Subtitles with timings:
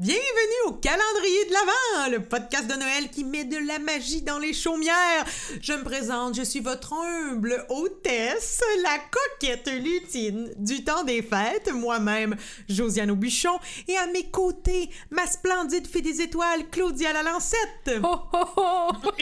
[0.00, 0.22] Bienvenue
[0.68, 4.52] au calendrier de l'Avent, le podcast de Noël qui met de la magie dans les
[4.52, 5.24] chaumières.
[5.62, 11.72] Je me présente, je suis votre humble hôtesse, la coquette lutine du temps des fêtes,
[11.72, 12.36] moi-même,
[12.68, 18.02] Josiane Aubuchon, et à mes côtés, ma splendide fée des étoiles, Claudia Lalancette.
[18.02, 18.90] Oh, oh, oh.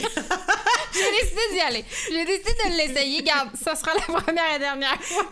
[0.93, 1.85] J'ai décidé d'y aller.
[2.11, 3.23] J'ai décidé de l'essayer.
[3.23, 5.27] Garde, ça sera la première et dernière fois.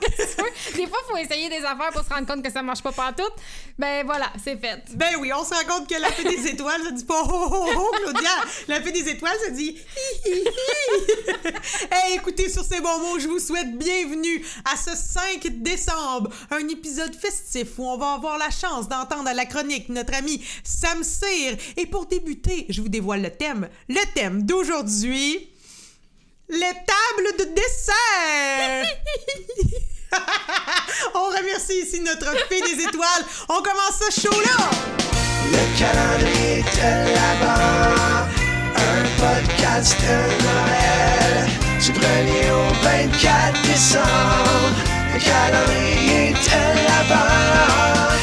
[0.77, 2.93] Des fois, il faut essayer des affaires pour se rendre compte que ça marche pas
[2.93, 3.31] partout.
[3.79, 4.83] Ben voilà, c'est fait.
[4.95, 7.91] Ben oui, on se rend compte que la fée des étoiles, ça dit pas oh
[8.03, 8.31] Claudia.
[8.69, 9.79] La fée des étoiles, ça dit
[10.27, 10.45] hi.
[11.91, 16.69] hey, écoutez, sur ces bons mots, je vous souhaite bienvenue à ce 5 décembre, un
[16.69, 21.03] épisode festif où on va avoir la chance d'entendre à la chronique notre ami Sam
[21.03, 21.57] Cyr.
[21.77, 23.69] Et pour débuter, je vous dévoile le thème.
[23.89, 25.49] Le thème d'aujourd'hui,
[26.49, 28.87] les tables de dessert.
[31.15, 33.25] On remercie ici notre fée des étoiles.
[33.49, 35.14] On commence ce show-là.
[35.53, 38.29] Le calendrier de l'Avent,
[38.77, 41.49] un podcast de Noël.
[41.81, 44.79] Du 1er au 24 décembre,
[45.13, 48.15] le calendrier de l'Avent.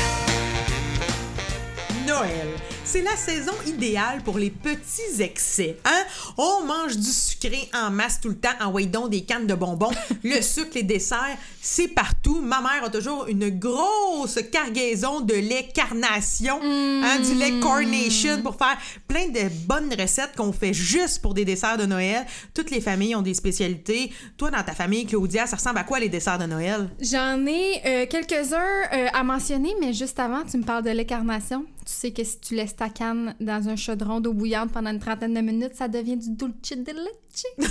[2.07, 2.49] Noël.
[2.83, 5.77] C'est la saison idéale pour les petits excès.
[5.85, 6.03] Hein?
[6.37, 7.09] On mange du
[7.41, 9.91] sucré en masse tout le temps, en donc des cannes de bonbons.
[10.23, 12.41] le sucre, les desserts, c'est partout.
[12.41, 18.55] Ma mère a toujours une grosse cargaison de lait carnation, hein, du lait Carnation pour
[18.55, 22.25] faire plein de bonnes recettes qu'on fait juste pour des desserts de Noël.
[22.53, 24.11] Toutes les familles ont des spécialités.
[24.37, 26.89] Toi, dans ta famille, Claudia, ça ressemble à quoi les desserts de Noël?
[26.99, 28.57] J'en ai euh, quelques-uns
[28.93, 31.65] euh, à mentionner, mais juste avant, tu me parles de l'incarnation.
[31.85, 34.99] Tu sais que si tu laisses ta canne dans un chaudron d'eau bouillante pendant une
[34.99, 37.21] trentaine de minutes, ça devient du dulce de leche.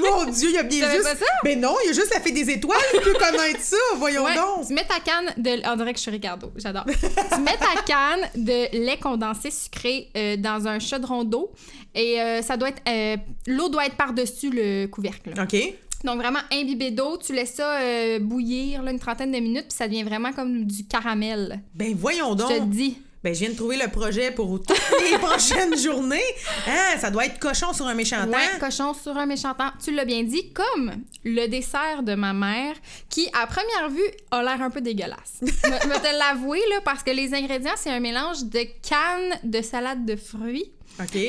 [0.00, 1.24] Mon Dieu, il y a bien juste.
[1.44, 3.76] Mais non, il y a juste la fée des étoiles qui peut connaître ça.
[3.96, 4.66] Voyons Ouais, donc.
[4.66, 5.66] tu mets ta canne de.
[5.70, 6.84] On dirait que je suis Ricardo, j'adore.
[6.86, 11.52] tu mets ta canne de lait condensé sucré euh, dans un chaudron d'eau
[11.94, 12.82] et euh, ça doit être.
[12.88, 15.32] euh, L'eau doit être par-dessus le couvercle.
[15.40, 15.56] OK.
[16.04, 17.78] Donc vraiment imbibé d'eau, tu laisses ça
[18.20, 21.60] bouillir là, une trentaine de minutes, puis ça devient vraiment comme du caramel.
[21.74, 22.50] Ben voyons donc.
[22.50, 22.96] Je te dis.
[23.22, 26.22] Ben, je viens de trouver le projet pour toutes les prochaines journées.
[26.66, 28.30] Hein, ça doit être cochon sur un méchant temps.
[28.30, 29.72] Ouais, cochon sur un méchant temps.
[29.84, 30.92] Tu l'as bien dit, comme
[31.24, 32.74] le dessert de ma mère,
[33.10, 35.34] qui, à première vue, a l'air un peu dégueulasse.
[35.42, 39.60] Je vais te l'avouer, là, parce que les ingrédients, c'est un mélange de canne de
[39.60, 40.72] salade de fruits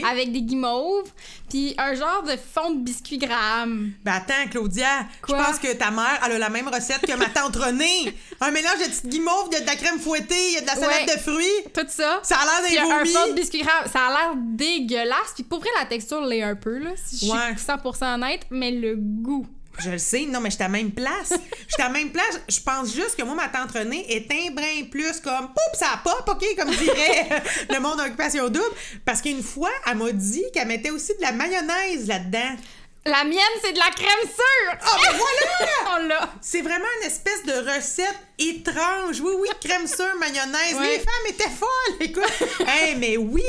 [0.09, 1.09] Avec des guimauves,
[1.49, 3.91] puis un genre de fond de biscuit graham.
[4.03, 7.25] Ben attends, Claudia, je pense que ta mère, elle a la même recette que ma
[7.29, 8.13] tante Renée.
[8.39, 11.07] Un mélange de petites guimauves, de la crème fouettée, il y a de la salade
[11.07, 11.15] Ouais.
[11.15, 11.73] de fruits.
[11.73, 12.19] Tout ça.
[12.23, 13.09] Ça a l'air d'un un vomi.
[13.13, 13.63] fond de biscuit.
[13.91, 15.33] Ça a l'air dégueulasse.
[15.35, 17.37] Puis pour vrai, la texture l'est un peu, là, si je Ouais.
[17.55, 19.45] suis 100% honnête, mais le goût.
[19.83, 21.33] Je le sais, non, mais je suis à la même place.
[21.67, 22.39] Je suis à la même place.
[22.47, 25.99] Je pense juste que moi, ma tante Renée est un brin plus comme poup, ça
[26.03, 28.75] pop, OK, comme dirait le monde d'occupation double.
[29.05, 32.55] Parce qu'une fois, elle m'a dit qu'elle mettait aussi de la mayonnaise là-dedans.
[33.05, 34.77] La mienne, c'est de la crème sûre!
[34.79, 36.07] Ah, ben voilà!
[36.07, 36.33] L'a!
[36.39, 39.21] C'est vraiment une espèce de recette étrange.
[39.21, 40.75] Oui, oui, crème sûre, mayonnaise.
[40.75, 40.97] Ouais.
[40.97, 42.47] Les femmes étaient folles, écoute.
[42.67, 43.43] hey, mais oui,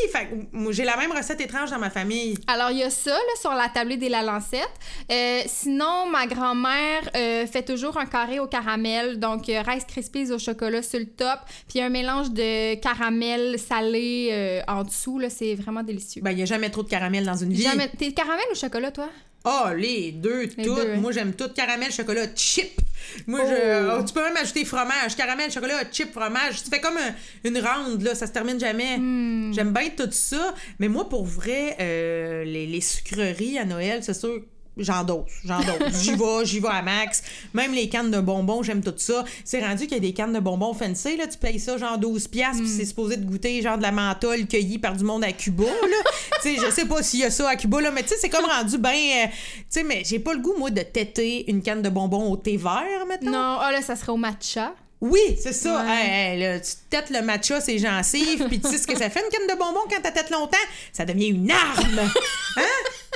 [0.71, 2.39] j'ai la même recette étrange dans ma famille.
[2.47, 4.71] Alors, il y a ça, là, sur la tablée des la lancette.
[5.11, 9.19] Euh, sinon, ma grand-mère euh, fait toujours un carré au caramel.
[9.19, 11.41] Donc, euh, Rice Krispies au chocolat sur le top.
[11.69, 15.19] Puis un mélange de caramel salé en dessous.
[15.19, 16.23] Là, c'est vraiment délicieux.
[16.23, 17.63] Ben, il n'y a jamais trop de caramel dans une vie.
[17.63, 17.91] Jamais...
[17.99, 19.09] T'es caramel ou chocolat, toi?
[19.45, 20.77] Oh, les deux, Les toutes.
[20.77, 21.01] deux, hein.
[21.01, 21.49] Moi, j'aime tout.
[21.49, 22.81] Caramel, chocolat, chip.
[23.27, 23.49] Moi, Oh.
[23.49, 23.99] je...
[24.01, 25.17] oh, tu peux même ajouter fromage.
[25.17, 26.63] Caramel, chocolat, chip, fromage.
[26.63, 27.15] Tu fais comme un-
[27.49, 28.15] une ronde, là.
[28.15, 28.99] Ça se termine jamais.
[28.99, 29.53] Hmm.
[29.55, 30.55] J'aime bien tout ça.
[30.79, 34.43] Mais moi, pour vrai, euh, les, les sucreries à Noël, c'est sûr...
[34.79, 36.03] J'en dose, j'en dose.
[36.03, 37.23] J'y vais, j'y vais à max.
[37.53, 39.23] Même les cannes de bonbons, j'aime tout ça.
[39.45, 41.27] C'est rendu qu'il y a des cannes de bonbons fancy, là.
[41.27, 42.65] Tu payes ça genre 12$, piastres, Hmm.
[42.65, 45.65] puis c'est supposé te goûter genre de la menthol cueillie par du monde à Cuba,
[45.65, 46.11] là.
[46.43, 48.15] tu sais, je sais pas s'il y a ça à Cuba, là, mais tu sais,
[48.19, 48.93] c'est comme rendu bien.
[48.93, 52.31] euh, tu sais, mais j'ai pas le goût, moi, de têter une canne de bonbons
[52.33, 53.31] au thé vert, maintenant.
[53.31, 54.73] Non, ah là, ça serait au matcha.
[55.03, 55.85] Oui, c'est ça.
[55.85, 55.91] Ouais.
[55.91, 59.11] Hey, hey, là, tu têtes le matcha, c'est gencives, puis tu sais ce que ça
[59.11, 60.57] fait, une canne de bonbons quand t'as tête longtemps?
[60.93, 62.01] Ça devient une arme!
[62.57, 62.63] Hein?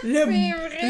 [0.02, 0.24] Le,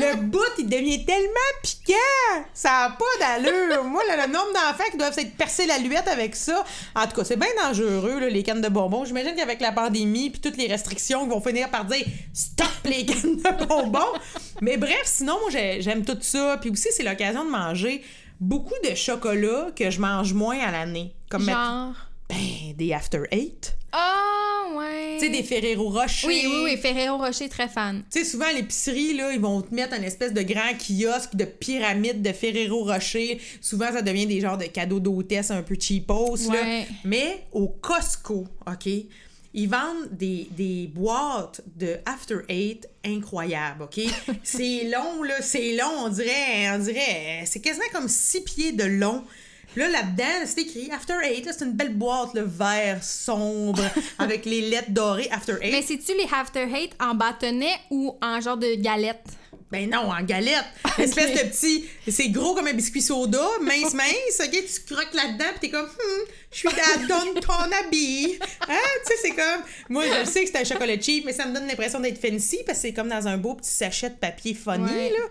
[0.00, 1.30] le bout, il devient tellement
[1.62, 2.44] piquant!
[2.52, 3.84] Ça a pas d'allure!
[3.84, 6.64] Moi, là, le nombre d'enfants qui doivent s'être percés la luette avec ça,
[6.94, 9.04] en tout cas, c'est bien dangereux, là, les cannes de bonbons.
[9.04, 12.04] J'imagine qu'avec la pandémie puis toutes les restrictions, ils vont finir par dire
[12.34, 14.12] «Stop les cannes de bonbons!»
[14.60, 16.58] Mais bref, sinon, moi, j'ai- j'aime tout ça.
[16.60, 18.02] Puis aussi, c'est l'occasion de manger
[18.40, 21.14] beaucoup de chocolat que je mange moins à l'année.
[21.30, 21.94] Comme Genre?
[22.28, 23.76] ben, des After Eight.
[23.92, 24.35] Ah,
[24.78, 25.16] ouais.
[25.18, 26.26] Tu sais, des Ferrero Rocher.
[26.26, 28.02] Oui, oui, oui, Ferrero Rocher, très fan.
[28.10, 31.34] Tu sais, souvent, à l'épicerie, là, ils vont te mettre un espèce de grand kiosque
[31.34, 33.40] de pyramide de Ferrero Rocher.
[33.60, 36.84] Souvent, ça devient des genres de cadeaux d'hôtesse un peu cheapos, là.
[37.04, 38.88] Mais au Costco, OK,
[39.54, 44.00] ils vendent des, des boîtes de After Eight incroyables, OK?
[44.42, 48.84] c'est long, là, c'est long, on dirait, on dirait, c'est quasiment comme six pieds de
[48.84, 49.24] long.
[49.76, 53.82] Là, là-dedans, c'est écrit After Eight, là, c'est une belle boîte, le vert sombre,
[54.18, 55.72] avec les lettres dorées After Eight.
[55.72, 59.24] Mais c'est-tu les After Hate en bâtonnet ou en genre de galette?
[59.70, 60.64] Ben non, en galette.
[60.98, 61.84] Espèce de petit.
[62.08, 64.40] C'est gros comme un biscuit soda, mince, mince.
[64.40, 67.52] OK, tu croques là-dedans, pis t'es comme, hmm, je suis à donne ton
[67.84, 68.38] habit.
[68.68, 68.74] Hein?
[69.04, 69.62] Tu sais, c'est comme.
[69.88, 72.60] Moi, je sais que c'est un chocolat cheap, mais ça me donne l'impression d'être fancy
[72.64, 75.10] parce que c'est comme dans un beau petit sachet de papier funny, Ouais.
[75.10, 75.24] là.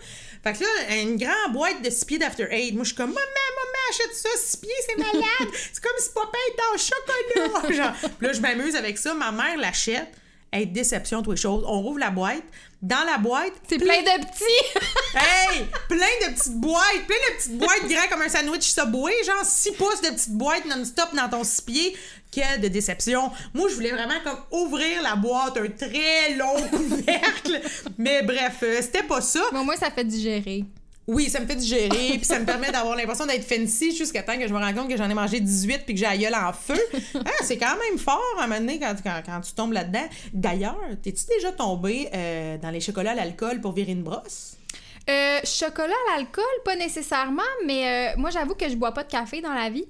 [0.46, 2.76] Fait que là, une grande boîte de 6 pieds d'After Eight.
[2.76, 5.24] Moi, je suis comme, maman, maman, achète ça, 6 pieds, c'est malade.
[5.74, 7.74] c'est comme si papa était en chocolat.
[7.84, 9.16] Genre, Puis là, je m'amuse avec ça.
[9.16, 10.08] Ma mère l'achète.
[10.56, 11.66] Hey, déception, toutes les choses.
[11.68, 12.44] On rouvre la boîte.
[12.82, 14.80] Dans la boîte, C'est plein de petits!
[15.16, 15.66] Hey!
[15.90, 17.06] Plein de petites boîtes!
[17.06, 20.64] Plein de petites boîtes grandes comme un sandwich Subway, genre 6 pouces de petites boîtes
[20.66, 21.98] non-stop dans ton 6 pieds.
[22.32, 23.32] Quelle de déception!
[23.54, 27.60] Moi, je voulais vraiment comme ouvrir la boîte, un très long couvercle.
[27.98, 29.42] Mais bref, euh, c'était pas ça.
[29.52, 30.64] Bon, moi, ça fait digérer.
[31.08, 34.38] Oui, ça me fait digérer, puis ça me permet d'avoir l'impression d'être fancy jusqu'à temps
[34.38, 36.36] que je me rende compte que j'en ai mangé 18 puis que j'ai la gueule
[36.36, 36.80] en feu.
[37.16, 40.08] Ah, c'est quand même fort à un moment donné quand, quand, quand tu tombes là-dedans.
[40.34, 44.58] D'ailleurs, t'es-tu déjà tombé euh, dans les chocolats à l'alcool pour virer une brosse?
[45.10, 49.10] Euh, chocolat à l'alcool, pas nécessairement, mais euh, moi, j'avoue que je bois pas de
[49.12, 49.86] café dans la vie,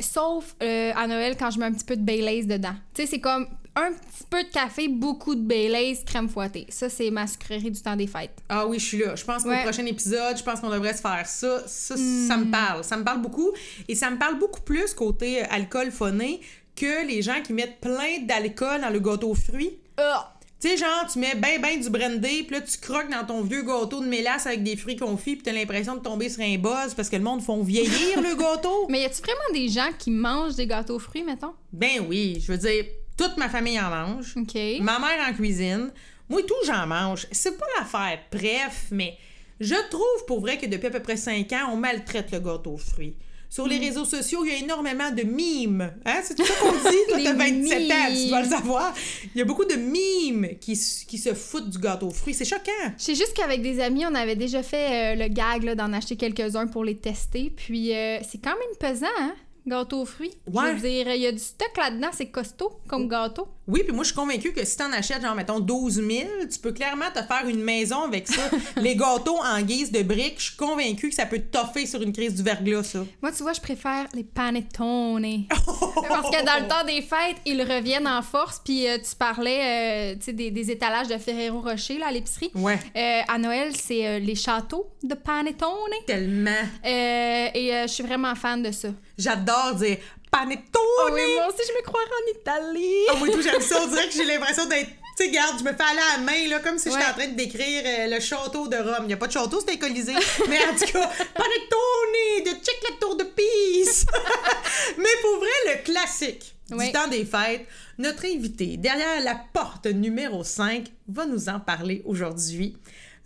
[0.00, 2.74] sauf à Noël quand je mets un petit peu de Baileys dedans.
[2.94, 6.66] Tu sais, c'est comme un petit peu de café, beaucoup de Baileys, crème fouettée.
[6.68, 8.36] Ça, c'est ma sucrerie du temps des fêtes.
[8.48, 9.16] Ah oui, je suis là.
[9.16, 9.62] Je pense qu'au Ouais.
[9.64, 11.62] prochain épisode, je pense qu'on devrait se faire ça.
[11.66, 12.84] Ça, ça me parle.
[12.84, 13.50] Ça me parle beaucoup.
[13.88, 16.40] Et ça me parle beaucoup plus côté euh, alcool phoné
[16.76, 19.78] que les gens qui mettent plein d'alcool dans le gâteau aux fruits.
[19.96, 20.30] Ah!
[20.60, 23.42] Tu sais, genre, tu mets ben ben du brandy, puis là, tu croques dans ton
[23.42, 26.56] vieux gâteau de mélasse avec des fruits confits, puis t'as l'impression de tomber sur un
[26.56, 28.86] buzz parce que le monde font vieillir le gâteau.
[28.88, 31.52] Mais y a-tu vraiment des gens qui mangent des gâteaux aux fruits, mettons?
[31.72, 32.84] Ben oui, je veux dire,
[33.16, 34.34] toute ma famille en mange.
[34.36, 34.54] OK.
[34.80, 35.90] Ma mère en cuisine.
[36.28, 37.26] Moi, tout, j'en mange.
[37.32, 39.16] C'est pas l'affaire, bref, mais
[39.60, 42.72] je trouve pour vrai que depuis à peu près 5 ans, on maltraite le gâteau
[42.72, 43.14] aux fruits.
[43.50, 43.68] Sur Mm.
[43.68, 45.92] les réseaux sociaux, il y a énormément de mimes.
[46.04, 46.20] Hein?
[46.24, 46.96] C'est tout ça qu'on dit.
[47.08, 48.92] Toi, Des t'as 27 ans, tu dois le savoir.
[49.32, 50.72] Il y a beaucoup de mimes qui,
[51.06, 52.34] qui se foutent du gâteau aux fruits.
[52.34, 52.72] C'est choquant.
[52.98, 55.92] Je sais juste qu'avec des amis, on avait déjà fait euh, le gag là, d'en
[55.92, 57.52] acheter quelques-uns pour les tester.
[57.54, 59.34] Puis euh, c'est quand même pesant, hein?
[59.66, 60.34] Gâteau aux fruits.
[60.52, 60.70] Ouais.
[60.70, 63.48] Je veux dire, il y a du stock là-dedans, c'est costaud comme gâteau.
[63.66, 66.08] Oui, puis moi, je suis convaincue que si t'en achètes, genre, mettons, 12 000,
[66.50, 68.42] tu peux clairement te faire une maison avec ça.
[68.76, 72.02] les gâteaux en guise de briques, je suis convaincue que ça peut te toffer sur
[72.02, 73.04] une crise du verglas, ça.
[73.22, 75.44] Moi, tu vois, je préfère les panettone.
[75.48, 78.60] Parce que dans le temps des fêtes, ils reviennent en force.
[78.64, 82.12] Puis euh, tu parlais euh, tu sais, des, des étalages de Ferrero Rocher là, à
[82.12, 82.50] l'épicerie.
[82.54, 82.78] Ouais.
[82.96, 85.68] Euh, à Noël, c'est les châteaux de panettone.
[86.06, 86.50] Tellement.
[86.84, 88.88] Et je suis vraiment fan de ça.
[89.16, 89.98] J'adore dire
[90.38, 90.82] panettone.
[91.06, 93.06] Oh oui, moi aussi, je me croirais en Italie.
[93.10, 93.80] Ah, moi, tout, j'aime ça.
[93.82, 94.90] On dirait que j'ai l'impression d'être.
[95.16, 97.12] Tu sais, regarde, je me fais aller à la main, là, comme si j'étais en
[97.12, 99.02] train de décrire euh, le château de Rome.
[99.02, 100.14] Il n'y a pas de château, c'était colisée.
[100.48, 104.06] Mais en tout cas, panettone de check la tour de Pise.
[104.98, 106.86] Mais pour vrai, le classique Oui.
[106.86, 107.64] du temps des fêtes,
[107.98, 112.76] notre invité, derrière la porte numéro 5, va nous en parler aujourd'hui.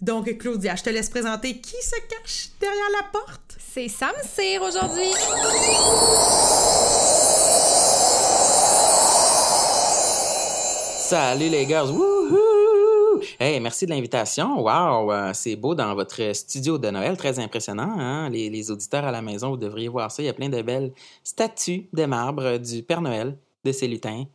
[0.00, 3.56] Donc, Claudia, je te laisse présenter qui se cache derrière la porte.
[3.58, 5.10] C'est Sam Cyr aujourd'hui.
[11.00, 11.84] Salut les gars!
[11.84, 13.20] Wouhou!
[13.40, 14.60] Hey, merci de l'invitation.
[14.60, 17.96] Wow, euh, c'est beau dans votre studio de Noël, très impressionnant.
[17.98, 18.30] Hein?
[18.30, 20.22] Les, les auditeurs à la maison, vous devriez voir ça.
[20.22, 20.92] Il y a plein de belles
[21.24, 24.26] statues de marbre du Père Noël, de ses lutins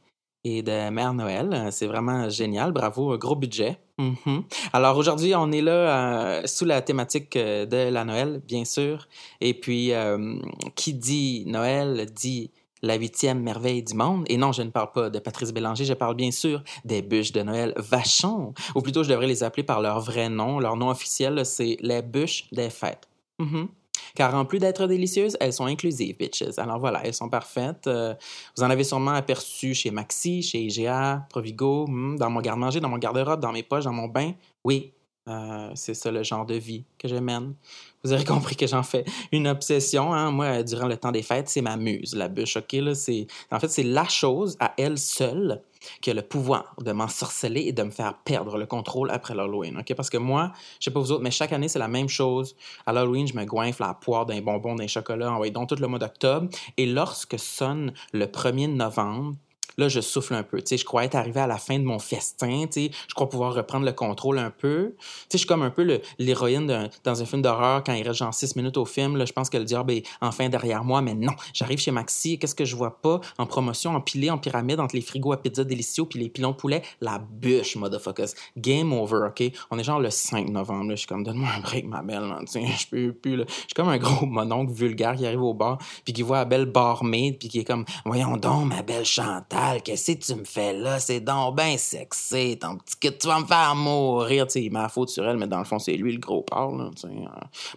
[0.44, 1.50] et de Mère Noël.
[1.54, 2.72] Euh, C'est vraiment génial.
[2.72, 3.80] Bravo, un gros budget.
[3.98, 4.44] Mhm.
[4.74, 9.08] Alors aujourd'hui, on est là euh, sous la thématique euh, de la Noël, bien sûr.
[9.40, 10.36] Et puis, euh,
[10.76, 14.26] qui dit Noël dit la huitième merveille du monde.
[14.28, 17.32] Et non, je ne parle pas de Patrice Bélanger, je parle bien sûr des bûches
[17.32, 18.54] de Noël Vachon.
[18.76, 20.60] Ou plutôt, je devrais les appeler par leur vrai nom.
[20.60, 23.08] Leur nom officiel, c'est les bûches des fêtes.
[23.40, 23.68] Mhm.
[24.16, 26.58] Car en plus d'être délicieuses, elles sont inclusives, bitches.
[26.58, 27.88] Alors voilà, elles sont parfaites.
[27.88, 28.14] Euh,
[28.56, 32.90] vous en avez sûrement aperçu chez Maxi, chez IGA, Provigo, hmm, dans mon garde-manger, dans
[32.90, 34.34] mon garde-robe, dans mes poches, dans mon bain.
[34.64, 34.94] Oui,
[35.30, 37.56] euh, c'est ça le genre de vie que je mène.
[38.04, 40.14] Vous aurez compris que j'en fais une obsession.
[40.14, 40.32] Hein?
[40.32, 42.58] Moi, durant le temps des fêtes, c'est ma muse, la bûche.
[42.58, 42.74] OK?
[42.74, 43.28] Là, c'est...
[43.52, 45.62] En fait, c'est la chose à elle seule
[46.02, 49.78] qui a le pouvoir de m'ensorceler et de me faire perdre le contrôle après l'Halloween.
[49.78, 49.94] OK?
[49.96, 52.56] Parce que moi, je sais pas vous autres, mais chaque année, c'est la même chose.
[52.86, 55.88] À l'Halloween, je me goinfle la poire d'un bonbon, d'un chocolat, en donc tout le
[55.88, 56.50] mois d'octobre.
[56.78, 59.36] Et lorsque sonne le 1er novembre,
[59.78, 60.60] Là, je souffle un peu.
[60.62, 62.66] Tu sais, je crois être arrivé à la fin de mon festin.
[62.72, 64.94] Tu sais, je crois pouvoir reprendre le contrôle un peu.
[65.00, 68.20] Tu sais, je suis comme un peu l'héroïne dans un film d'horreur quand il reste
[68.20, 69.18] genre six minutes au film.
[69.18, 71.34] Là, je pense que le diable est enfin derrière moi, mais non.
[71.54, 72.38] J'arrive chez Maxi.
[72.38, 73.20] Qu'est-ce que je vois pas?
[73.38, 76.82] En promotion, empilé en pyramide entre les frigos à pizza délicieux puis les pilons poulet?
[77.02, 78.30] La bûche, motherfuckers.
[78.58, 79.44] Game over, OK?
[79.72, 80.90] On est genre le 5 novembre.
[80.90, 80.96] là.
[80.96, 82.22] Je suis comme, donne-moi un break, ma belle.
[82.28, 82.40] là.
[82.42, 83.38] Tu sais, je peux plus.
[83.38, 83.46] là.
[83.48, 86.46] Je suis comme un gros mononcle vulgaire qui arrive au bar puis qui voit la
[86.46, 89.06] belle barmaid puis qui est comme, voyons donc, ma belle
[89.54, 91.00] Chantal, qu'est-ce que tu me fais là?
[91.00, 94.48] C'est donc ben sexy, ton petit kid, tu vas me faire mourir.
[94.48, 96.42] Tu sais, il la faute sur elle, mais dans le fond, c'est lui le gros
[96.42, 96.76] porc.
[96.76, 96.90] Là.
[97.06, 97.10] Euh,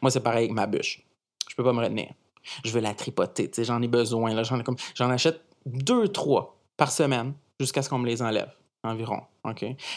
[0.03, 1.03] Moi, c'est pareil avec ma bûche.
[1.49, 2.09] Je peux pas me retenir.
[2.65, 3.51] Je veux la tripoter.
[3.59, 4.43] J'en ai besoin.
[4.95, 8.51] J'en achète deux, trois par semaine jusqu'à ce qu'on me les enlève
[8.83, 9.21] environ.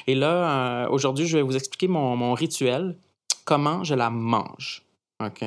[0.08, 2.98] Et là, euh, aujourd'hui, je vais vous expliquer mon, mon rituel,
[3.46, 4.84] comment je la mange.
[5.24, 5.44] OK?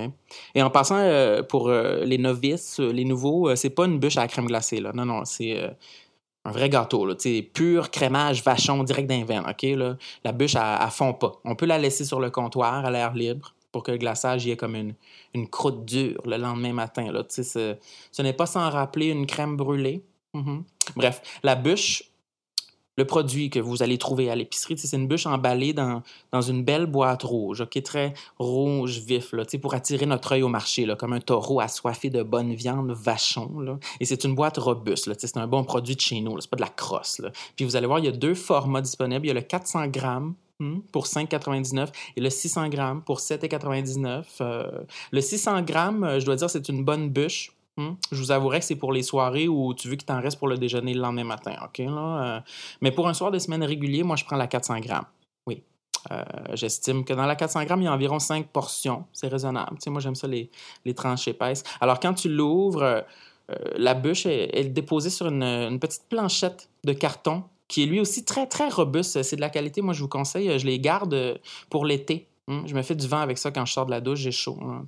[0.54, 4.22] Et en passant, euh, pour euh, les novices, les nouveaux, c'est pas une bûche à
[4.22, 4.80] la crème glacée.
[4.80, 4.92] Là.
[4.92, 5.58] Non, non, c'est
[6.44, 7.06] un vrai gâteau.
[7.06, 7.14] Là,
[7.52, 9.44] pur crémage vachon direct d'un veine.
[9.48, 9.96] OK?
[10.24, 11.32] La bûche, elle fond pas.
[11.44, 14.50] On peut la laisser sur le comptoir à l'air libre pour que le glaçage y
[14.50, 17.10] ait comme une, croûte dure le lendemain matin.
[17.10, 17.24] Là.
[17.28, 17.76] Ce,
[18.22, 20.04] n'est pas sans rappeler une crème brûlée.
[20.34, 20.64] Mhm.
[20.96, 22.11] Bref, la bûche,
[22.96, 26.02] le produit que vous allez trouver à l'épicerie, c'est une bûche emballée dans,
[26.42, 30.84] une belle boîte rouge, OK, très rouge vif, là, pour attirer notre œil au marché,
[30.84, 33.60] là, comme un taureau assoiffé de bonne viande vachon.
[33.60, 33.78] Là.
[34.00, 36.62] Et c'est une boîte robuste, c'est un bon produit de chez nous, c'est pas de
[36.62, 37.18] la crosse.
[37.18, 37.30] Là.
[37.56, 39.26] Puis vous allez voir, il y a deux formats disponibles.
[39.26, 44.24] Il y a le 400 grammes hmm, pour 5,99 et le 600 grammes pour 7,99.
[44.40, 44.70] Euh,
[45.10, 47.52] le 600 grammes, euh, je dois dire, c'est une bonne bûche.
[47.78, 47.92] Hmm?
[48.10, 50.48] Je vous avouerai que c'est pour les soirées où tu veux qu'il t'en reste pour
[50.48, 51.80] le déjeuner le lendemain matin, OK?
[51.80, 52.40] Euh,
[52.82, 55.06] mais pour un soir de semaine régulier, moi, je prends la 400 grammes.
[55.46, 55.62] Oui.
[56.10, 59.06] Euh, J'estime que dans la 400 grammes, il y a environ 5 portions.
[59.12, 59.78] C'est raisonnable.
[59.86, 60.50] Moi, j'aime ça, les,
[60.84, 61.64] les tranches épaisses.
[61.80, 63.00] Alors, quand tu l'ouvres, euh,
[63.76, 68.26] la bûche est, est déposée sur une, petite planchette de carton qui est lui aussi
[68.26, 69.22] très, très robuste.
[69.22, 69.80] C'est de la qualité.
[69.80, 72.28] Moi, je vous conseille, je les garde pour l'été.
[72.48, 74.32] Hum, Je me fais du vent avec ça quand je sors de la douche, j'ai
[74.32, 74.58] chaud.
[74.62, 74.84] hein.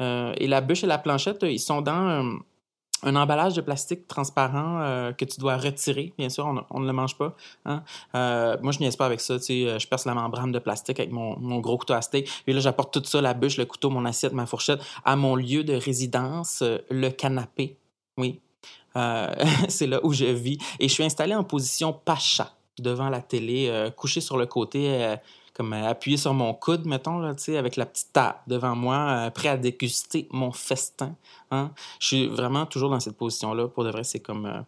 [0.00, 2.32] Euh, et la bûche et la planchette, euh, ils sont dans euh,
[3.02, 6.12] un emballage de plastique transparent que tu dois retirer.
[6.18, 7.36] Bien sûr, on, ne- le mange pas.
[7.64, 7.82] hein.
[8.60, 9.36] Moi, je niaise pas avec ça.
[9.38, 12.28] Je perce la membrane de plastique avec mon, mon gros couteau à steak.
[12.48, 15.36] Et là, j'apporte tout ça, la bûche, le couteau, mon assiette, ma fourchette, à mon
[15.36, 17.76] lieu de résidence, le canapé.
[18.16, 18.40] Oui.
[19.68, 20.58] C'est là où je vis.
[20.80, 25.14] Et je suis installé en position pacha devant la télé, couché sur le côté,
[25.58, 29.48] comme euh, sur mon coude, mettons, là, avec la petite table devant moi, euh, prêt
[29.48, 31.16] à déguster mon festin.
[31.50, 31.72] hein.
[31.98, 33.66] Je suis vraiment toujours dans cette position-là.
[33.66, 34.60] Pour de vrai, c'est comme euh,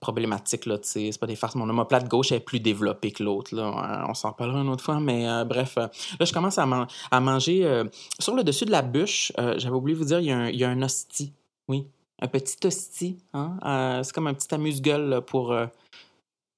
[0.00, 0.78] problématique, là.
[0.80, 1.54] C'est pas des farces.
[1.54, 3.54] Mon omoplate gauche est plus développée que l'autre.
[3.54, 5.76] Euh, On s'en parlera une autre fois, mais bref.
[5.76, 7.84] là, je commence à, man- à manger.
[8.18, 10.48] sur le dessus de la bûche, j'avais oublié de vous dire, il y a un,
[10.50, 11.32] y a un hostie.
[11.68, 11.86] Oui,
[12.22, 13.18] un petit hostie.
[13.34, 14.00] Hein?
[14.02, 15.54] C'est comme un petit amuse-gueule pour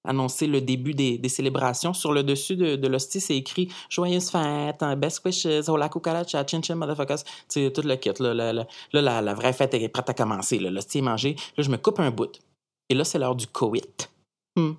[0.09, 1.93] annoncer le début des, des célébrations.
[1.93, 6.45] Sur le dessus de, de l'hostie, c'est écrit Joyeuse fête, hein, best wishes, hola cucaracha,
[6.47, 7.23] chin chin motherfuckers.
[7.25, 8.11] Tu sais, tout le kit.
[8.19, 10.59] Là, la- là, la, vraie fête est prête à commencer.
[10.59, 10.71] là.
[10.71, 11.37] L'hostie est mangée.
[11.57, 12.41] Là, je me coupe un bout.
[12.89, 14.11] Et là, c'est l'heure du coït.
[14.57, 14.73] Hmm.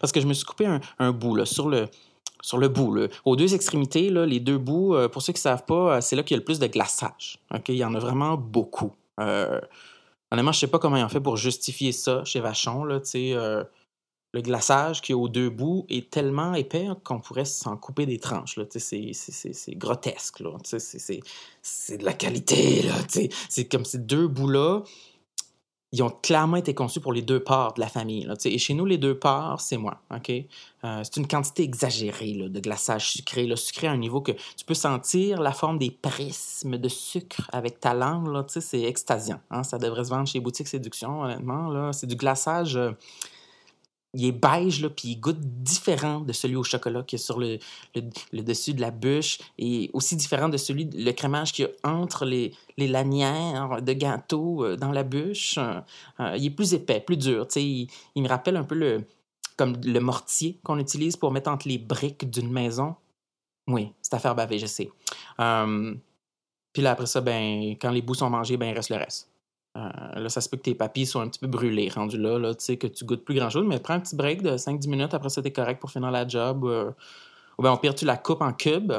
[0.00, 1.88] Parce que je me suis coupé un, un bout là, sur le.
[2.42, 3.06] Sur le bout, là.
[3.24, 6.00] aux deux extrémités, là, les deux bouts, euh, pour ceux qui ne savent pas, euh,
[6.02, 7.38] c'est là qu'il y a le plus de glaçage.
[7.54, 7.70] OK?
[7.70, 8.92] Il y en a vraiment beaucoup.
[9.18, 9.58] Euh,
[10.30, 12.84] honnêtement, je sais pas comment ils ont fait pour justifier ça chez Vachon.
[12.84, 13.00] Là,
[14.34, 18.18] le glaçage qui est aux deux bouts est tellement épais qu'on pourrait s'en couper des
[18.18, 18.58] tranches.
[18.68, 20.42] C'est grotesque.
[21.62, 22.82] C'est de la qualité.
[23.48, 24.82] C'est comme ces deux bouts-là,
[25.92, 28.28] ils ont clairement été conçus pour les deux parts de la famille.
[28.46, 30.00] Et chez nous, les deux parts, c'est moi.
[30.12, 30.28] OK?
[30.30, 33.46] Euh, c'est une quantité exagérée de glaçage sucré.
[33.46, 37.48] Là, sucré à un niveau que tu peux sentir la forme des prismes de sucre
[37.52, 38.44] avec ta langue.
[38.48, 39.38] C'est extasiant.
[39.52, 39.62] hein.
[39.62, 41.92] Ça devrait se vendre chez Boutique Séduction, honnêtement.
[41.92, 42.74] C'est du glaçage.
[42.76, 42.90] euh,
[44.14, 47.38] il est beige, là, puis il goûte différent de celui au chocolat qui est sur
[47.38, 47.58] le,
[47.94, 51.90] le, dessus de la bûche et aussi différent de celui, le crémage qu'il y a
[51.90, 55.58] entre les, les lanières de gâteau euh, dans la bûche.
[55.58, 55.80] Euh,
[56.20, 57.46] euh, il est plus épais, plus dur.
[57.56, 59.04] Il, il me rappelle un peu le,
[59.56, 62.94] comme le mortier qu'on utilise pour mettre entre les briques d'une maison.
[63.66, 64.90] Oui, c'est à faire baver, je sais.
[66.74, 69.28] Puis là, après ça, ben, quand les bouts sont mangés, ben, il reste le reste.
[69.76, 72.38] Euh, là, ça se peut que tes papilles soient un petit peu brûlés, rendu là,
[72.38, 74.88] là tu sais, que tu goûtes plus grand-chose, mais prends un petit break de 5-10
[74.88, 76.64] minutes, après ça, t'es correct pour finir la job.
[76.64, 76.92] euh,
[77.58, 78.92] ou bien, au pire, tu la coupes en cubes,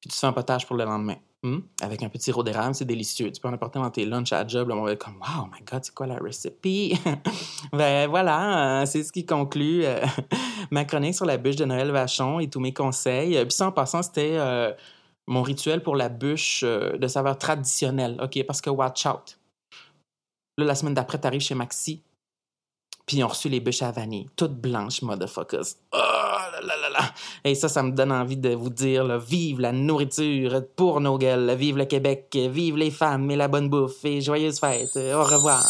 [0.00, 1.16] puis tu fais un potage pour le lendemain.
[1.42, 1.62] Hum?
[1.82, 3.30] Avec un petit sirop d'érable, c'est délicieux.
[3.32, 4.68] Tu peux en apporter dans tes lunchs à la job.
[4.68, 6.62] Là, on va être comme, wow, my God, c'est quoi la recipe?
[7.72, 10.04] ben voilà, euh, c'est ce qui conclut euh,
[10.70, 13.42] ma chronique sur la bûche de Noël Vachon et tous mes conseils.
[13.44, 14.38] Puis ça, en passant, c'était
[15.26, 18.18] mon rituel pour la bûche de saveur traditionnelle.
[18.22, 19.39] OK, parce que watch out.
[20.64, 22.02] La semaine d'après, tu arrives chez Maxi.
[23.06, 25.74] Puis ils ont reçu les bûches à vanille, toutes blanches, motherfuckers.
[25.92, 27.14] Oh là là là là!
[27.42, 31.52] Et ça, ça me donne envie de vous dire, vive la nourriture pour nos gueules,
[31.56, 34.96] vive le Québec, vive les femmes et la bonne bouffe, et joyeuses fêtes.
[34.96, 35.64] Au revoir.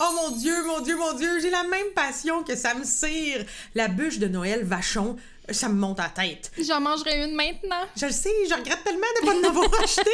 [0.00, 3.44] Oh mon Dieu, mon Dieu, mon Dieu, j'ai la même passion que ça me cire.
[3.74, 5.16] La bûche de Noël Vachon,
[5.50, 6.50] ça me monte à la tête.
[6.58, 7.82] J'en mangerai une maintenant.
[7.96, 10.10] Je le sais, je regrette tellement de ne pas en avoir acheté.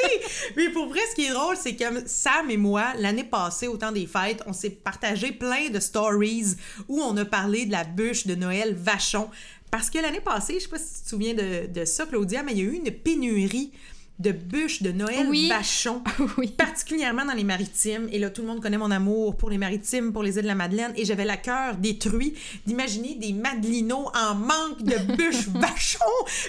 [0.57, 3.77] Mais pour vrai, ce qui est drôle, c'est que Sam et moi, l'année passée, au
[3.77, 6.57] temps des fêtes, on s'est partagé plein de stories
[6.89, 9.29] où on a parlé de la bûche de Noël Vachon.
[9.71, 12.43] Parce que l'année passée, je sais pas si tu te souviens de, de ça, Claudia,
[12.43, 13.73] mais il y a eu une pénurie
[14.21, 15.49] de bûches de Noël Oui.
[15.49, 16.03] Vachon,
[16.39, 16.49] Oui.
[16.49, 18.09] particulièrement dans les maritimes.
[18.13, 20.47] Et là, tout le monde connaît mon amour pour les maritimes, pour les îles de
[20.47, 20.93] la Madeleine.
[20.97, 22.35] Et j'avais la cœur détruit
[22.67, 25.99] d'imaginer des madelinos en manque de bûches Vachon.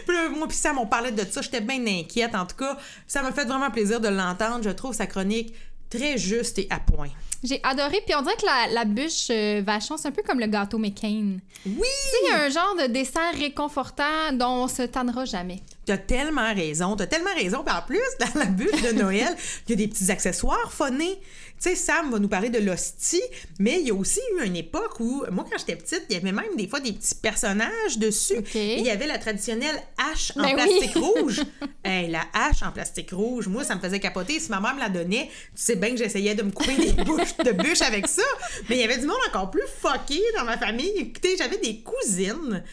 [0.07, 1.41] Puis là, moi puis Sam, on parlait de ça.
[1.41, 2.35] J'étais bien inquiète.
[2.35, 4.63] En tout cas, ça m'a fait vraiment plaisir de l'entendre.
[4.63, 5.53] Je trouve sa chronique
[5.89, 7.09] très juste et à point.
[7.43, 7.97] J'ai adoré.
[8.05, 10.77] Puis on dirait que la, la bûche euh, vachon, c'est un peu comme le gâteau
[10.77, 11.37] McCain.
[11.65, 11.73] Oui!
[11.75, 15.61] Tu sais, il y a un genre de dessert réconfortant dont on se tannera jamais.
[15.85, 17.63] T'as tellement raison, t'as tellement raison.
[17.63, 19.35] Puis en plus, dans la bûche de Noël,
[19.67, 21.19] il y a des petits accessoires phonés.
[21.61, 23.21] Tu sais, Sam va nous parler de l'hostie,
[23.59, 26.17] mais il y a aussi eu une époque où, moi, quand j'étais petite, il y
[26.17, 28.43] avait même des fois des petits personnages dessus.
[28.55, 30.79] Et il y avait la traditionnelle hache en Ben oui.
[30.79, 31.41] plastique rouge.
[31.83, 34.39] Hey, la hache en plastique rouge, moi, ça me faisait capoter.
[34.39, 36.91] Si ma mère me la donnait, tu sais bien que j'essayais de me couper des
[37.03, 38.23] bouches de bûches avec ça.
[38.69, 40.91] Mais il y avait du monde encore plus fucké dans ma famille.
[40.97, 42.63] Écoutez, j'avais des cousines.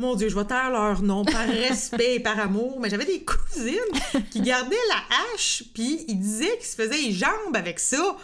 [0.00, 3.22] Mon Dieu, je vais taire leur nom par respect et par amour, mais j'avais des
[3.22, 3.76] cousines
[4.30, 8.16] qui gardaient la hache, puis ils disaient qu'ils se faisaient les jambes avec ça.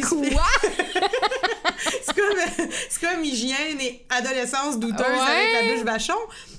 [0.00, 0.42] Quoi?
[2.88, 5.06] c'est comme, hygiène et adolescence douteuse Ouais.
[5.06, 6.14] avec la bûche vachon.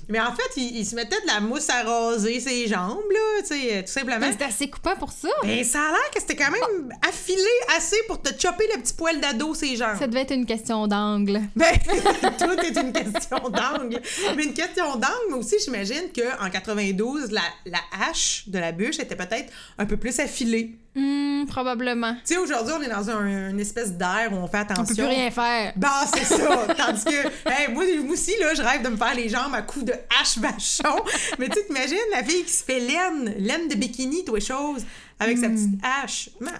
[0.08, 3.42] Mais en fait, il, il se mettait de la mousse à raser ses jambes, là,
[3.42, 4.18] tu sais, tout simplement.
[4.20, 5.28] Mais C'est assez coupant pour ça.
[5.42, 7.42] Ben, ça a l'air que c'était quand même affilé
[7.76, 9.98] assez pour te chopper le petit poil d'ado ses jambes.
[9.98, 11.40] Ça devait être une question d'angle.
[11.56, 11.74] Ben,
[12.38, 14.00] tout est une question d'angle.
[14.36, 18.98] Mais une question d'angle, mais aussi, j'imagine qu'en 92, la, la hache de la bûche
[18.98, 20.76] était peut-être un peu plus affilée.
[20.94, 22.14] Hmm, probablement.
[22.24, 24.82] Tu sais, aujourd'hui, on est dans un, une espèce d'air où on fait attention.
[24.82, 25.74] On peut plus rien faire.
[25.76, 26.66] Bah, c'est ça.
[26.78, 29.60] Tandis que, hey, moi, moi aussi, là, je rêve de me faire les jambes à
[29.60, 31.02] coups de hache vachon.
[31.38, 34.84] Mais tu t'imagines la fille qui se fait laine, laine de bikini, toi, chose,
[35.18, 36.30] avec sa petite hache.
[36.40, 36.52] Ouais.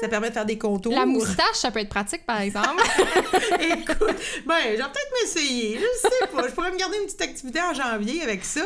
[0.00, 0.92] Ça permet de faire des contours.
[0.92, 2.82] La moustache, ça peut être pratique, par exemple.
[3.60, 5.78] Écoute, ben, je vais peut-être m'essayer.
[5.78, 6.48] Je sais pas.
[6.48, 8.62] Je pourrais me garder une petite activité en janvier avec ça.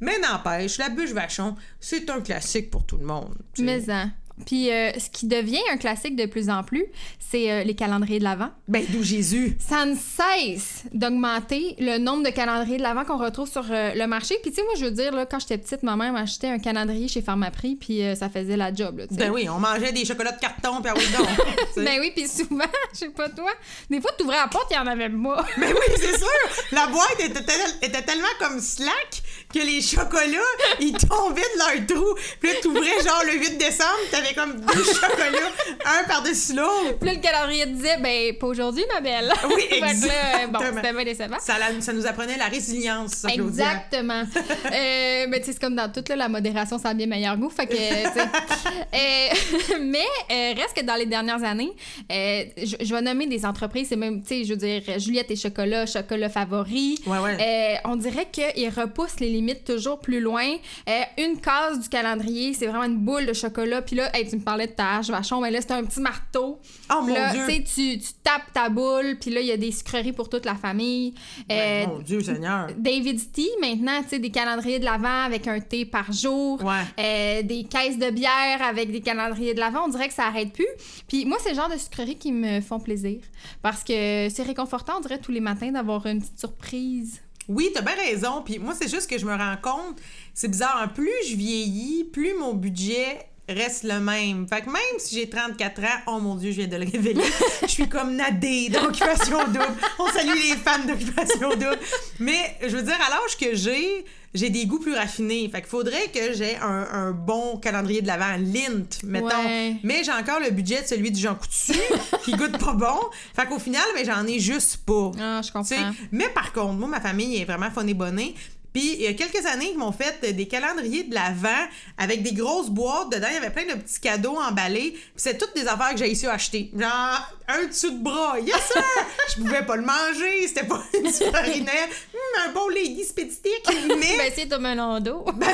[0.00, 3.36] Mais n'empêche, la bûche vachon, c'est un classique pour tout le monde.
[3.58, 4.10] Mais hein.
[4.46, 6.84] Puis euh, ce qui devient un classique de plus en plus,
[7.18, 8.50] c'est euh, les calendriers de l'Avent.
[8.68, 9.56] Ben, d'où Jésus.
[9.58, 14.06] Ça ne cesse d'augmenter le nombre de calendriers de l'Avent qu'on retrouve sur euh, le
[14.06, 14.36] marché.
[14.42, 16.58] Puis tu sais, moi, je veux dire, là, quand j'étais petite, ma mère m'achetait un
[16.58, 19.04] calendrier chez Pharmaprix, puis ça faisait la job, là.
[19.10, 21.28] Ben oui, on mangeait des chocolats de carton, puis à oui, donc.
[21.76, 23.50] Ben oui, puis souvent, je sais pas toi,
[23.90, 25.44] des fois, tu ouvrais la porte, il y en avait pas.
[25.56, 26.66] Ben oui, c'est sûr!
[26.72, 27.40] La boîte était,
[27.82, 29.21] était tellement comme slack
[29.52, 30.38] que les chocolats,
[30.80, 32.14] ils tombaient de leur trou.
[32.40, 35.52] Puis là, t'ouvrais genre le 8 décembre, t'avais comme deux chocolats,
[35.84, 36.98] un par-dessus l'autre.
[36.98, 39.32] Puis là, le calendrier disait, ben, pas aujourd'hui, ma belle.
[39.54, 40.58] Oui, exactement.
[40.58, 41.36] bon, c'était bien décevant.
[41.38, 43.28] Ça, nous apprenait la résilience, ça.
[43.28, 44.24] Exactement.
[44.72, 47.36] euh, mais tu sais, c'est comme dans tout, là, la modération, ça a bien meilleur
[47.36, 47.50] goût.
[47.50, 47.74] Fait que.
[47.74, 49.34] Euh,
[49.80, 49.98] mais
[50.30, 51.72] euh, reste que dans les dernières années,
[52.10, 55.36] je, je vais nommer des entreprises, c'est même, tu sais, je veux dire, Juliette et
[55.36, 57.00] Chocolat, Chocolat Favori.
[57.06, 57.80] Ouais, ouais.
[57.84, 60.46] On dirait qu'ils repoussent les limites toujours plus loin.
[60.88, 63.82] Euh, une case du calendrier, c'est vraiment une boule de chocolat.
[63.82, 66.00] Puis là, hey, tu me parlais de ta hache vachon, mais là, c'est un petit
[66.00, 66.58] marteau.
[66.90, 67.62] Oh mon là, Dieu!
[67.64, 71.14] tu tapes ta boule, puis là, il y a des sucreries pour toute la famille.
[71.48, 72.68] Ben, Euh, mon Dieu, Seigneur.
[72.76, 76.62] David's Tea, maintenant, tu sais, des calendriers de l'Avent avec un thé par jour.
[76.62, 76.82] Ouais.
[76.98, 79.84] Euh, des caisses de bière avec des calendriers de l'Avent.
[79.84, 80.66] On dirait que ça arrête plus.
[81.08, 83.20] Puis moi, c'est le genre de sucreries qui me font plaisir.
[83.62, 87.20] Parce que c'est réconfortant, on dirait, tous les matins d'avoir une petite surprise.
[87.48, 88.42] Oui, t'as bien raison.
[88.44, 89.98] Puis moi, c'est juste que je me rends compte,
[90.34, 94.46] c'est bizarre, hein, plus je vieillis, plus mon budget reste le même.
[94.48, 97.24] Fait que même si j'ai 34 ans, oh mon Dieu, je viens de le révéler,
[97.62, 99.74] je suis comme Nadé d'Occupation Double.
[99.98, 101.78] On salue les fans d'Occupation Double.
[102.18, 105.48] Mais je veux dire, à l'âge que j'ai, j'ai des goûts plus raffinés.
[105.48, 109.26] Fait qu'il faudrait que j'ai un, un bon calendrier de l'avant, Lint, mettons.
[109.26, 109.76] Ouais.
[109.82, 111.78] Mais j'ai encore le budget de celui du Jean Coutu,
[112.24, 112.98] qui goûte pas bon.
[113.34, 115.10] Fait qu'au final, mais j'en ai juste pas.
[115.20, 115.90] Ah, je comprends.
[116.10, 118.34] mais par contre, moi, ma famille est vraiment et bonnée.
[118.72, 122.32] Puis il y a quelques années, ils m'ont fait des calendriers de l'Avent avec des
[122.32, 123.10] grosses boîtes.
[123.10, 124.92] Dedans, il y avait plein de petits cadeaux emballés.
[124.92, 126.70] Puis c'est toutes des affaires que j'ai ici acheter.
[126.76, 128.38] Genre, un dessous de bras.
[128.40, 128.82] Yes, sir!
[129.36, 130.48] Je pouvais pas le manger.
[130.48, 131.88] C'était pas une farinaire.
[132.14, 133.66] Hum, un bon lady spécifique.
[133.88, 134.16] Mais.
[134.16, 135.24] Ben, c'est ton melon d'eau.
[135.34, 135.48] Ben,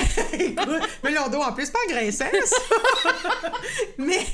[1.48, 2.56] en plus pas engraissant, ça.
[3.98, 4.26] mais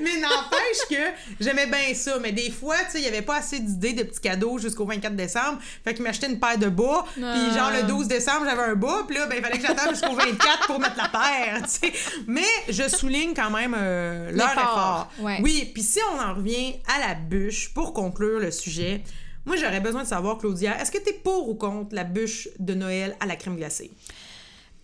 [0.00, 2.18] mais n'empêche que j'aimais bien ça.
[2.20, 4.84] Mais des fois, tu sais, il y avait pas assez d'idées de petits cadeaux jusqu'au
[4.84, 5.58] 24 décembre.
[5.84, 7.04] Fait qu'il m'achetait une paire de bas.
[7.14, 9.04] Puis genre, le 12 décembre, j'avais un bas.
[9.06, 11.92] Puis là, ben, il fallait que j'attende jusqu'au 24 pour mettre la paire, tu sais.
[12.26, 15.08] Mais je souligne quand même euh, leur effort.
[15.20, 15.38] ouais.
[15.42, 19.02] Oui, puis si on en revient à la bûche, pour conclure le sujet...
[19.46, 22.48] Moi, j'aurais besoin de savoir, Claudia, est-ce que tu es pour ou contre la bûche
[22.58, 23.92] de Noël à la crème glacée?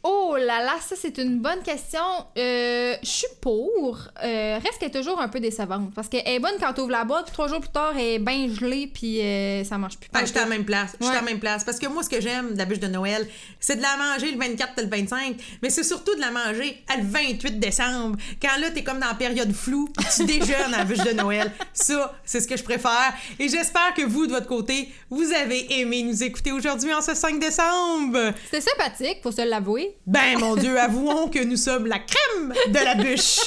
[0.04, 2.00] Oh là là, ça c'est une bonne question.
[2.36, 3.98] Euh, je suis pour.
[4.24, 5.94] Euh, reste qu'elle est toujours un peu décevante.
[5.94, 8.18] Parce qu'elle est bonne quand t'ouvres la boîte, puis trois jours plus tard, elle est
[8.18, 10.10] bien gelée, puis euh, ça marche plus.
[10.12, 10.96] Ah, j'étais à la même place.
[11.00, 11.62] J'étais à la même place.
[11.62, 13.28] Parce que moi, ce que j'aime de la bûche de Noël,
[13.60, 16.82] c'est de la manger le 24 et le 25, mais c'est surtout de la manger
[16.92, 18.16] à le 28 décembre.
[18.40, 21.12] Quand là, t'es comme dans la période floue, puis tu déjeunes à la bûche de
[21.12, 21.52] Noël.
[21.72, 23.14] Ça, c'est ce que je préfère.
[23.38, 27.14] Et j'espère que vous, de votre côté, vous avez aimé nous écouter aujourd'hui en ce
[27.14, 28.32] 5 décembre.
[28.50, 29.91] C'était sympathique, faut se l'avouer.
[30.07, 33.38] Ben, mon Dieu, avouons que nous sommes la crème de la bûche.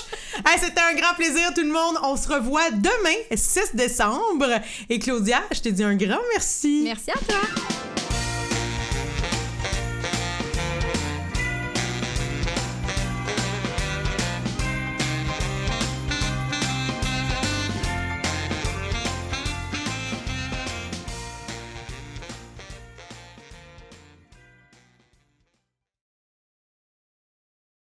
[0.60, 1.98] C'était un grand plaisir, tout le monde.
[2.04, 4.48] On se revoit demain, 6 décembre.
[4.90, 6.82] Et Claudia, je te dis un grand merci.
[6.84, 7.95] Merci à toi.